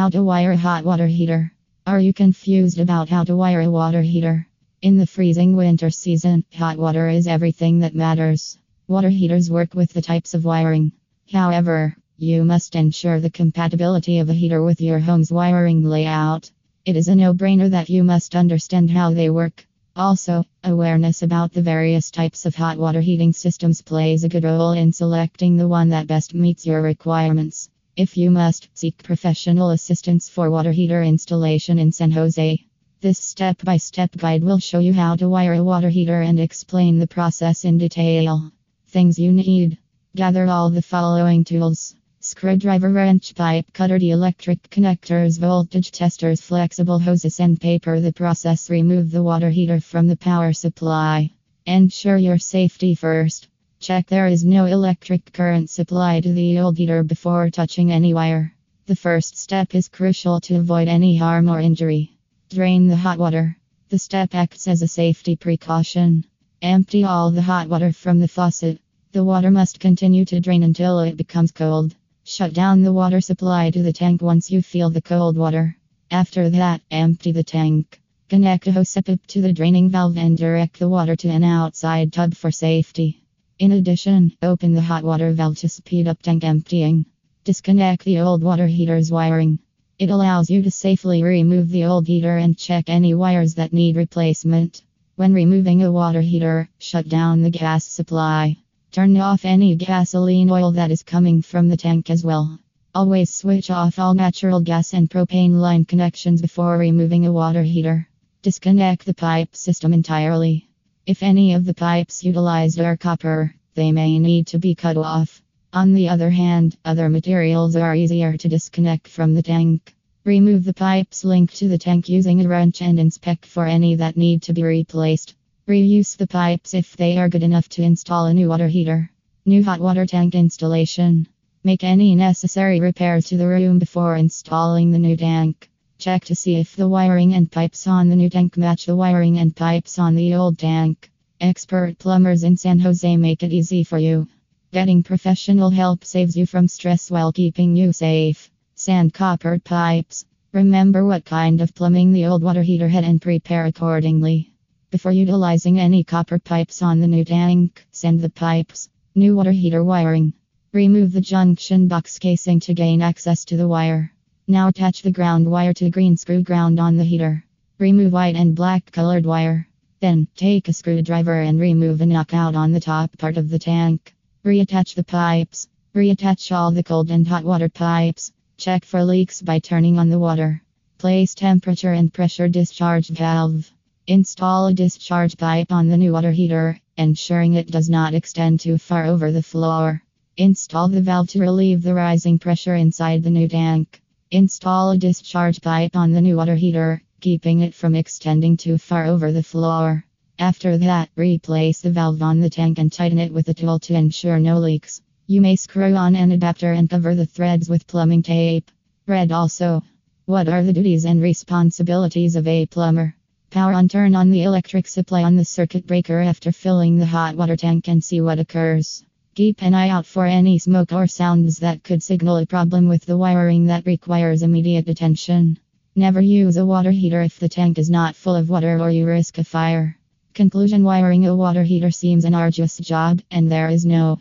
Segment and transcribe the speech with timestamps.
[0.00, 1.52] How to wire a hot water heater.
[1.86, 4.48] Are you confused about how to wire a water heater?
[4.80, 8.56] In the freezing winter season, hot water is everything that matters.
[8.88, 10.92] Water heaters work with the types of wiring.
[11.30, 16.50] However, you must ensure the compatibility of a heater with your home's wiring layout.
[16.86, 19.66] It is a no brainer that you must understand how they work.
[19.94, 24.72] Also, awareness about the various types of hot water heating systems plays a good role
[24.72, 27.68] in selecting the one that best meets your requirements.
[28.00, 32.64] If you must, seek professional assistance for water heater installation in San Jose.
[33.02, 36.40] This step by step guide will show you how to wire a water heater and
[36.40, 38.52] explain the process in detail.
[38.86, 39.76] Things you need
[40.16, 47.38] gather all the following tools screwdriver, wrench, pipe cutter, electric connectors, voltage testers, flexible hoses,
[47.38, 48.00] and paper.
[48.00, 51.32] The process remove the water heater from the power supply.
[51.66, 53.49] Ensure your safety first.
[53.80, 58.54] Check there is no electric current supply to the old heater before touching any wire.
[58.84, 62.12] The first step is crucial to avoid any harm or injury.
[62.50, 63.56] Drain the hot water.
[63.88, 66.26] The step acts as a safety precaution.
[66.60, 68.82] Empty all the hot water from the faucet.
[69.12, 71.94] The water must continue to drain until it becomes cold.
[72.22, 75.74] Shut down the water supply to the tank once you feel the cold water.
[76.10, 77.98] After that, empty the tank.
[78.28, 82.34] Connect a hose to the draining valve and direct the water to an outside tub
[82.34, 83.19] for safety.
[83.60, 87.04] In addition, open the hot water valve to speed up tank emptying.
[87.44, 89.58] Disconnect the old water heater's wiring.
[89.98, 93.96] It allows you to safely remove the old heater and check any wires that need
[93.96, 94.82] replacement.
[95.16, 98.56] When removing a water heater, shut down the gas supply.
[98.92, 102.58] Turn off any gasoline oil that is coming from the tank as well.
[102.94, 108.08] Always switch off all natural gas and propane line connections before removing a water heater.
[108.40, 110.69] Disconnect the pipe system entirely.
[111.10, 115.42] If any of the pipes utilized are copper, they may need to be cut off.
[115.72, 119.96] On the other hand, other materials are easier to disconnect from the tank.
[120.24, 124.16] Remove the pipes linked to the tank using a wrench and inspect for any that
[124.16, 125.34] need to be replaced.
[125.66, 129.10] Reuse the pipes if they are good enough to install a new water heater.
[129.44, 131.26] New hot water tank installation.
[131.64, 135.69] Make any necessary repairs to the room before installing the new tank.
[136.00, 139.36] Check to see if the wiring and pipes on the new tank match the wiring
[139.36, 141.10] and pipes on the old tank.
[141.42, 144.26] Expert plumbers in San Jose make it easy for you.
[144.72, 148.50] Getting professional help saves you from stress while keeping you safe.
[148.76, 150.24] Sand copper pipes.
[150.52, 154.54] Remember what kind of plumbing the old water heater had and prepare accordingly.
[154.90, 158.88] Before utilizing any copper pipes on the new tank, sand the pipes.
[159.14, 160.32] New water heater wiring.
[160.72, 164.14] Remove the junction box casing to gain access to the wire.
[164.50, 167.44] Now attach the ground wire to green screw ground on the heater.
[167.78, 169.68] Remove white and black colored wire.
[170.00, 174.12] Then, take a screwdriver and remove a knockout on the top part of the tank.
[174.44, 175.68] Reattach the pipes.
[175.94, 178.32] Reattach all the cold and hot water pipes.
[178.56, 180.60] Check for leaks by turning on the water.
[180.98, 183.72] Place temperature and pressure discharge valve.
[184.08, 188.78] Install a discharge pipe on the new water heater, ensuring it does not extend too
[188.78, 190.02] far over the floor.
[190.36, 194.02] Install the valve to relieve the rising pressure inside the new tank.
[194.32, 199.06] Install a discharge pipe on the new water heater, keeping it from extending too far
[199.06, 200.04] over the floor.
[200.38, 203.94] After that, replace the valve on the tank and tighten it with a tool to
[203.94, 205.02] ensure no leaks.
[205.26, 208.70] You may screw on an adapter and cover the threads with plumbing tape.
[209.08, 209.82] Read also.
[210.26, 213.16] What are the duties and responsibilities of a plumber?
[213.50, 217.34] Power on turn on the electric supply on the circuit breaker after filling the hot
[217.34, 219.02] water tank and see what occurs.
[219.40, 223.06] Keep an eye out for any smoke or sounds that could signal a problem with
[223.06, 225.58] the wiring that requires immediate attention.
[225.96, 229.06] Never use a water heater if the tank is not full of water or you
[229.06, 229.96] risk a fire.
[230.34, 234.18] Conclusion Wiring a water heater seems an arduous job, and there is no